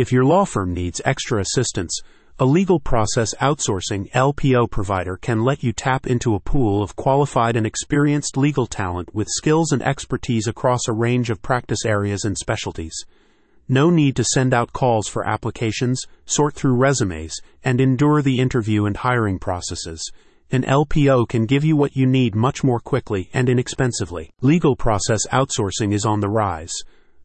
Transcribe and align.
If 0.00 0.12
your 0.12 0.24
law 0.24 0.46
firm 0.46 0.72
needs 0.72 1.02
extra 1.04 1.42
assistance, 1.42 2.00
a 2.38 2.46
legal 2.46 2.80
process 2.80 3.34
outsourcing 3.34 4.10
LPO 4.12 4.70
provider 4.70 5.18
can 5.18 5.44
let 5.44 5.62
you 5.62 5.74
tap 5.74 6.06
into 6.06 6.34
a 6.34 6.40
pool 6.40 6.82
of 6.82 6.96
qualified 6.96 7.54
and 7.54 7.66
experienced 7.66 8.38
legal 8.38 8.66
talent 8.66 9.14
with 9.14 9.28
skills 9.28 9.72
and 9.72 9.82
expertise 9.82 10.46
across 10.46 10.88
a 10.88 10.94
range 10.94 11.28
of 11.28 11.42
practice 11.42 11.84
areas 11.84 12.24
and 12.24 12.38
specialties. 12.38 12.94
No 13.68 13.90
need 13.90 14.16
to 14.16 14.24
send 14.24 14.54
out 14.54 14.72
calls 14.72 15.06
for 15.06 15.28
applications, 15.28 16.00
sort 16.24 16.54
through 16.54 16.76
resumes, 16.76 17.36
and 17.62 17.78
endure 17.78 18.22
the 18.22 18.38
interview 18.38 18.86
and 18.86 18.96
hiring 18.96 19.38
processes. 19.38 20.10
An 20.50 20.62
LPO 20.62 21.28
can 21.28 21.44
give 21.44 21.62
you 21.62 21.76
what 21.76 21.94
you 21.94 22.06
need 22.06 22.34
much 22.34 22.64
more 22.64 22.80
quickly 22.80 23.28
and 23.34 23.50
inexpensively. 23.50 24.30
Legal 24.40 24.76
process 24.76 25.26
outsourcing 25.26 25.92
is 25.92 26.06
on 26.06 26.20
the 26.20 26.30
rise. 26.30 26.72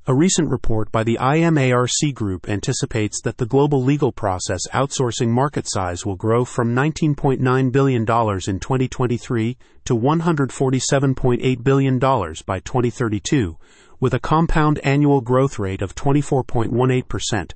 A 0.07 0.13
recent 0.13 0.51
report 0.51 0.91
by 0.91 1.03
the 1.03 1.17
IMARC 1.19 2.13
Group 2.13 2.47
anticipates 2.47 3.19
that 3.23 3.39
the 3.39 3.47
global 3.47 3.83
legal 3.83 4.11
process 4.11 4.68
outsourcing 4.71 5.29
market 5.29 5.68
size 5.68 6.05
will 6.05 6.15
grow 6.15 6.46
from 6.46 6.75
$19.9 6.75 7.71
billion 7.71 8.01
in 8.01 8.05
2023 8.05 9.57
to 9.86 9.97
$147.8 9.97 11.63
billion 11.63 11.97
by 11.97 12.60
2032, 12.60 13.57
with 13.99 14.13
a 14.13 14.19
compound 14.19 14.79
annual 14.83 15.21
growth 15.21 15.57
rate 15.57 15.82
of 15.82 15.96
24.18%. 15.96 17.54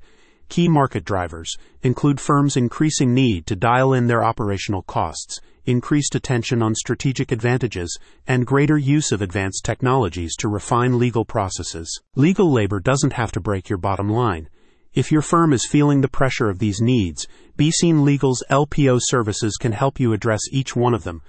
Key 0.48 0.66
market 0.66 1.04
drivers 1.04 1.56
include 1.82 2.20
firms' 2.20 2.56
increasing 2.56 3.14
need 3.14 3.46
to 3.46 3.54
dial 3.54 3.94
in 3.94 4.08
their 4.08 4.24
operational 4.24 4.82
costs 4.82 5.40
increased 5.70 6.14
attention 6.14 6.62
on 6.62 6.74
strategic 6.74 7.32
advantages, 7.32 7.98
and 8.26 8.46
greater 8.46 8.76
use 8.76 9.12
of 9.12 9.22
advanced 9.22 9.64
technologies 9.64 10.36
to 10.36 10.48
refine 10.48 10.98
legal 10.98 11.24
processes. 11.24 12.00
Legal 12.16 12.52
labor 12.52 12.80
doesn't 12.80 13.14
have 13.14 13.32
to 13.32 13.40
break 13.40 13.68
your 13.68 13.78
bottom 13.78 14.10
line. 14.10 14.48
If 14.92 15.12
your 15.12 15.22
firm 15.22 15.52
is 15.52 15.68
feeling 15.70 16.00
the 16.00 16.08
pressure 16.08 16.50
of 16.50 16.58
these 16.58 16.80
needs, 16.80 17.28
BeeSeen 17.56 18.02
Legal's 18.04 18.42
LPO 18.50 18.98
services 19.02 19.56
can 19.56 19.72
help 19.72 20.00
you 20.00 20.12
address 20.12 20.40
each 20.50 20.74
one 20.74 20.94
of 20.94 21.04
them. 21.04 21.22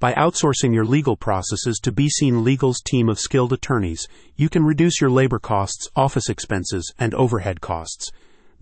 By 0.00 0.14
outsourcing 0.14 0.74
your 0.74 0.84
legal 0.84 1.16
processes 1.16 1.78
to 1.82 1.92
BeeSeen 1.92 2.42
Legal's 2.42 2.80
team 2.80 3.08
of 3.08 3.20
skilled 3.20 3.52
attorneys, 3.52 4.08
you 4.34 4.48
can 4.48 4.64
reduce 4.64 5.00
your 5.00 5.10
labor 5.10 5.38
costs, 5.38 5.88
office 5.94 6.28
expenses, 6.28 6.92
and 6.98 7.14
overhead 7.14 7.60
costs. 7.60 8.10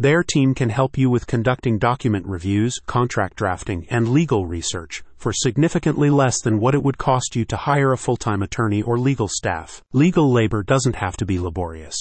Their 0.01 0.23
team 0.23 0.55
can 0.55 0.71
help 0.71 0.97
you 0.97 1.11
with 1.11 1.27
conducting 1.27 1.77
document 1.77 2.25
reviews, 2.25 2.79
contract 2.87 3.37
drafting, 3.37 3.87
and 3.91 4.09
legal 4.09 4.47
research 4.47 5.05
for 5.19 5.31
significantly 5.31 6.09
less 6.09 6.41
than 6.41 6.59
what 6.59 6.75
it 6.75 6.83
would 6.83 6.97
cost 6.97 7.37
you 7.37 7.45
to 7.45 7.57
hire 7.59 7.93
a 7.93 7.99
full 7.99 8.17
time 8.17 8.41
attorney 8.43 8.81
or 8.81 8.99
legal 8.99 9.29
staff. 9.29 9.83
Legal 9.93 10.33
labor 10.33 10.63
doesn't 10.63 10.97
have 10.97 11.19
to 11.19 11.27
be 11.27 11.39
laborious. 11.39 11.99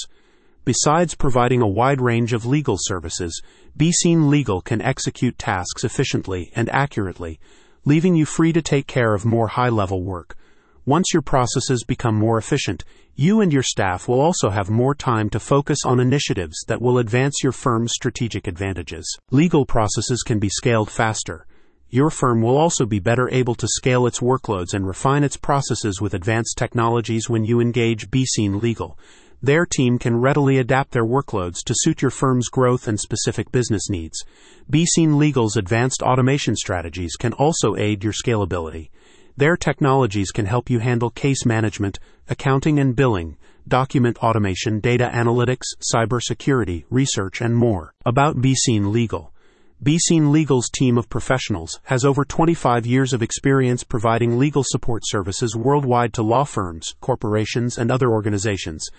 Besides 0.64 1.14
providing 1.14 1.61
a 1.61 1.67
wide 1.67 2.00
range 2.00 2.31
of 2.31 2.45
legal 2.45 2.78
services, 2.80 3.41
BeeSeen 3.78 4.30
Legal 4.30 4.61
can 4.61 4.81
execute 4.81 5.38
tasks 5.38 5.84
efficiently 5.84 6.53
and 6.56 6.69
accurately, 6.69 7.38
leaving 7.84 8.16
you 8.16 8.23
free 8.25 8.53
to 8.53 8.61
take 8.61 8.88
care 8.88 9.13
of 9.13 9.25
more 9.25 9.50
high 9.50 9.67
level 9.67 10.06
work. 10.06 10.38
Once 10.85 11.13
your 11.13 11.22
processes 11.22 11.83
become 11.83 12.16
more 12.16 12.38
efficient, 12.38 12.83
you 13.16 13.41
and 13.41 13.52
your 13.52 13.63
staff 13.63 14.08
will 14.08 14.22
also 14.22 14.49
have 14.49 14.69
more 14.69 14.95
time 14.95 15.30
to 15.30 15.39
focus 15.39 15.80
on 15.85 15.99
initiatives 15.99 16.63
that 16.67 16.81
will 16.81 16.97
advance 16.97 17.44
your 17.44 17.52
firm's 17.52 17.91
strategic 17.94 18.47
advantages. 18.47 19.17
Legal 19.30 19.66
processes 19.66 20.23
can 20.23 20.39
be 20.39 20.50
scaled 20.50 20.89
faster. 20.89 21.45
Your 21.89 22.09
firm 22.09 22.41
will 22.41 22.55
also 22.55 22.85
be 22.85 23.00
better 23.00 23.30
able 23.31 23.55
to 23.55 23.67
scale 23.67 24.05
its 24.07 24.19
workloads 24.19 24.73
and 24.73 24.88
refine 24.88 25.23
its 25.23 25.38
processes 25.38 26.00
with 26.00 26.13
advanced 26.13 26.57
technologies 26.57 27.30
when 27.30 27.44
you 27.44 27.59
engage 27.59 28.09
BeeSeen 28.09 28.61
Legal. 28.61 28.97
Their 29.41 29.66
team 29.66 29.97
can 29.97 30.17
readily 30.17 30.57
adapt 30.57 30.91
their 30.91 31.05
workloads 31.05 31.63
to 31.66 31.73
suit 31.75 32.02
your 32.02 32.11
firm's 32.11 32.50
growth 32.50 32.88
and 32.88 33.00
specific 33.00 33.52
business 33.52 33.89
needs. 33.89 34.23
BeeSeen 34.69 35.17
Legal's 35.17 35.55
advanced 35.55 36.02
automation 36.02 36.55
strategies 36.55 37.16
can 37.16 37.33
also 37.33 37.75
aid 37.75 38.03
your 38.03 38.13
scalability. 38.13 38.89
Their 39.40 39.56
technologies 39.56 40.32
can 40.32 40.48
help 40.48 40.69
you 40.69 40.80
handle 40.80 41.09
case 41.09 41.46
management, 41.46 41.97
accounting 42.28 42.78
and 42.78 42.94
billing, 42.94 43.38
document 43.69 44.18
automation, 44.18 44.81
data 44.81 45.09
analytics, 45.13 45.63
cybersecurity, 45.96 46.84
research, 46.90 47.40
and 47.40 47.56
more. 47.56 47.94
About 48.06 48.36
BeeSeen 48.36 48.91
Legal. 48.91 49.31
BeeSeen 49.81 50.31
Legal's 50.34 50.68
team 50.69 50.97
of 50.97 51.08
professionals 51.08 51.80
has 51.84 52.03
over 52.03 52.25
25 52.25 52.86
years 52.86 53.13
of 53.13 53.22
experience 53.22 53.86
providing 53.86 54.38
legal 54.38 54.66
support 54.66 55.03
services 55.06 55.56
worldwide 55.56 56.12
to 56.16 56.22
law 56.22 56.44
firms, 56.44 56.96
corporations, 57.00 57.78
and 57.78 57.90
other 57.90 58.12
organizations. 58.12 58.90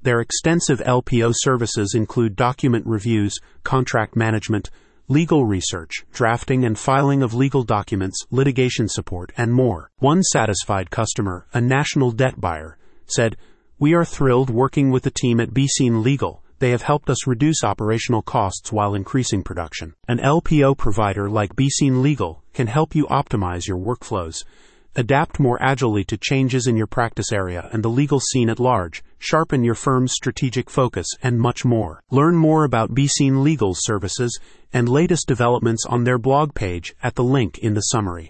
Their 0.00 0.20
extensive 0.20 0.78
LPO 0.78 1.34
services 1.36 1.92
include 1.94 2.36
document 2.36 2.86
reviews, 2.86 3.36
contract 3.64 4.16
management, 4.16 4.70
legal 5.10 5.44
research, 5.44 6.04
drafting 6.12 6.64
and 6.64 6.78
filing 6.78 7.20
of 7.20 7.34
legal 7.34 7.64
documents, 7.64 8.24
litigation 8.30 8.86
support, 8.86 9.32
and 9.36 9.52
more. 9.52 9.90
One 9.98 10.22
satisfied 10.22 10.90
customer, 10.90 11.48
a 11.52 11.60
national 11.60 12.12
debt 12.12 12.40
buyer, 12.40 12.78
said, 13.06 13.36
We 13.80 13.92
are 13.94 14.04
thrilled 14.04 14.50
working 14.50 14.92
with 14.92 15.02
the 15.02 15.10
team 15.10 15.40
at 15.40 15.50
BeeSeen 15.50 16.04
Legal. 16.04 16.44
They 16.60 16.70
have 16.70 16.82
helped 16.82 17.10
us 17.10 17.26
reduce 17.26 17.64
operational 17.64 18.22
costs 18.22 18.70
while 18.70 18.94
increasing 18.94 19.42
production. 19.42 19.94
An 20.06 20.18
LPO 20.18 20.78
provider 20.78 21.28
like 21.28 21.56
BeeSeen 21.56 22.02
Legal 22.02 22.44
can 22.54 22.68
help 22.68 22.94
you 22.94 23.06
optimize 23.06 23.66
your 23.66 23.78
workflows 23.78 24.44
adapt 24.96 25.40
more 25.40 25.60
agilely 25.62 26.04
to 26.04 26.16
changes 26.16 26.66
in 26.66 26.76
your 26.76 26.86
practice 26.86 27.32
area 27.32 27.68
and 27.72 27.82
the 27.82 27.88
legal 27.88 28.20
scene 28.20 28.50
at 28.50 28.60
large, 28.60 29.02
sharpen 29.18 29.64
your 29.64 29.74
firm's 29.74 30.12
strategic 30.12 30.68
focus, 30.68 31.06
and 31.22 31.40
much 31.40 31.64
more. 31.64 32.02
Learn 32.10 32.36
more 32.36 32.64
about 32.64 32.94
BeeSeen 32.94 33.42
Legal 33.42 33.74
services 33.74 34.38
and 34.72 34.88
latest 34.88 35.26
developments 35.26 35.86
on 35.86 36.04
their 36.04 36.18
blog 36.18 36.54
page 36.54 36.94
at 37.02 37.14
the 37.14 37.24
link 37.24 37.58
in 37.58 37.74
the 37.74 37.80
summary. 37.80 38.28